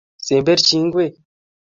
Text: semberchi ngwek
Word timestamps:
semberchi 0.25 0.75
ngwek 0.85 1.13